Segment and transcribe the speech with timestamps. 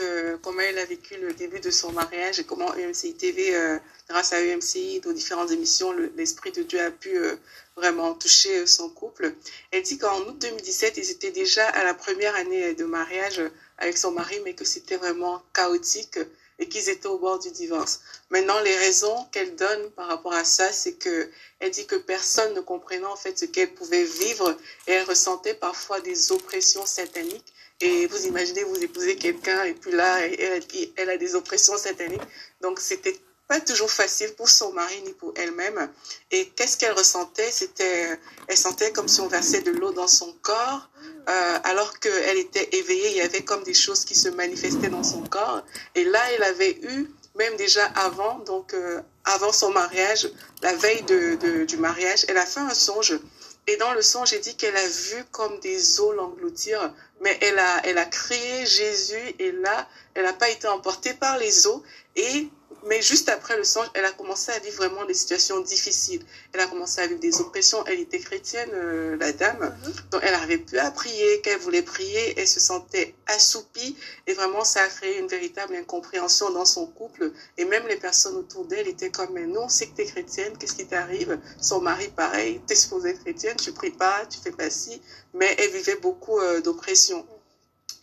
[0.00, 3.78] euh, comment elle a vécu le début de son mariage et comment EMCI TV, euh,
[4.08, 7.36] grâce à EMCI, aux différentes émissions, l'Esprit de Dieu a pu euh,
[7.76, 9.34] vraiment toucher son couple.
[9.70, 13.40] Elle dit qu'en août 2017, ils étaient déjà à la première année de mariage
[13.78, 16.18] avec son mari, mais que c'était vraiment chaotique
[16.58, 18.00] et qu'ils étaient au bord du divorce.
[18.30, 22.54] Maintenant, les raisons qu'elle donne par rapport à ça, c'est que elle dit que personne
[22.54, 24.56] ne comprenait en fait ce qu'elle pouvait vivre
[24.86, 27.52] et elle ressentait parfois des oppressions sataniques.
[27.80, 30.62] Et vous imaginez, vous épousez quelqu'un et puis là, elle,
[30.96, 32.22] elle a des oppressions sataniques.
[32.60, 33.16] Donc, c'était
[33.48, 35.90] pas toujours facile pour son mari ni pour elle-même.
[36.30, 37.50] Et qu'est-ce qu'elle ressentait?
[37.50, 40.90] C'était, elle sentait comme si on versait de l'eau dans son corps,
[41.28, 43.10] euh, alors qu'elle était éveillée.
[43.12, 45.62] Il y avait comme des choses qui se manifestaient dans son corps.
[45.94, 50.28] Et là, elle avait eu, même déjà avant, donc euh, avant son mariage,
[50.62, 53.18] la veille de, du mariage, elle a fait un songe.
[53.68, 56.90] Et dans le songe, j'ai dit qu'elle a vu comme des eaux l'engloutir,
[57.20, 61.36] mais elle a, elle a crié Jésus et là, elle n'a pas été emportée par
[61.36, 61.82] les eaux.
[62.16, 62.48] Et
[62.86, 66.24] mais juste après le songe, elle a commencé à vivre vraiment des situations difficiles.
[66.52, 67.84] Elle a commencé à vivre des oppressions.
[67.86, 69.76] Elle était chrétienne, euh, la dame.
[69.84, 69.92] Mhm.
[70.10, 71.40] Donc, elle n'arrivait plus à prier.
[71.40, 73.96] Qu'elle voulait prier, elle se sentait assoupie.
[74.26, 77.32] Et vraiment, ça a créé une véritable incompréhension dans son couple.
[77.56, 80.56] Et même les personnes autour d'elle étaient comme, mais non, c'est que tu es chrétienne.
[80.58, 81.38] Qu'est-ce qui t'arrive?
[81.60, 83.56] Son mari, pareil, t'es supposée être chrétienne.
[83.56, 85.02] Tu pries pas, tu fais pas ci.
[85.34, 87.26] Mais elle vivait beaucoup euh, d'oppression.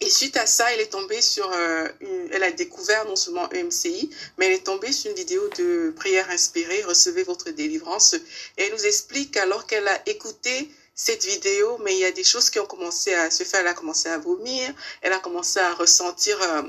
[0.01, 3.49] Et suite à ça, elle est tombée sur, euh, une, elle a découvert non seulement
[3.51, 8.13] EMCI, mais elle est tombée sur une vidéo de prière inspirée, recevez votre délivrance.
[8.13, 12.23] Et elle nous explique alors qu'elle a écouté cette vidéo, mais il y a des
[12.23, 13.61] choses qui ont commencé à se faire.
[13.61, 16.63] Elle a commencé à vomir, elle a commencé à ressentir euh,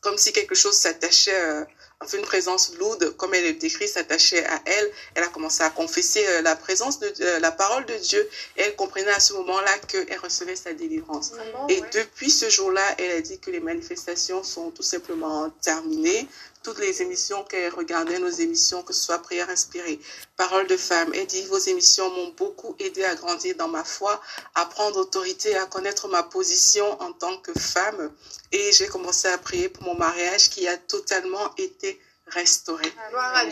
[0.00, 1.64] comme si quelque chose s'attachait euh,
[2.12, 4.90] une présence lourde, comme elle est décrite, s'attachait à elle.
[5.14, 8.62] Elle a commencé à confesser euh, la présence de euh, la parole de Dieu et
[8.62, 11.32] elle comprenait à ce moment-là qu'elle recevait sa délivrance.
[11.68, 16.28] et depuis ce jour-là, elle a dit que les manifestations sont tout simplement terminées
[16.64, 20.00] toutes les émissions qu'elle regardait, nos émissions, que ce soit Prière inspirée,
[20.36, 21.12] Parole de femme.
[21.14, 24.20] Elle dit, vos émissions m'ont beaucoup aidé à grandir dans ma foi,
[24.54, 28.10] à prendre autorité, à connaître ma position en tant que femme.
[28.50, 31.93] Et j'ai commencé à prier pour mon mariage qui a totalement été
[32.26, 32.84] restauré.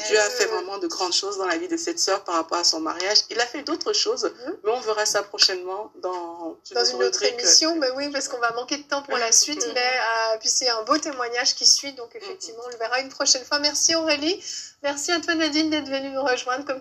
[0.09, 2.59] Dieu a fait vraiment de grandes choses dans la vie de cette sœur par rapport
[2.59, 3.19] à son mariage.
[3.31, 4.57] Il a fait d'autres choses, mhm.
[4.65, 7.77] mais on verra ça prochainement dans, dans une autre émission.
[7.77, 9.67] Mais oui, parce qu'on va manquer de temps pour la suite.
[9.67, 9.73] Mhm.
[9.75, 13.11] Mais euh, puis c'est un beau témoignage qui suit, donc effectivement, on le verra une
[13.11, 13.59] prochaine fois.
[13.59, 14.43] Merci Aurélie.
[14.83, 16.65] Merci à toi Nadine d'être venue nous rejoindre.
[16.65, 16.71] Comme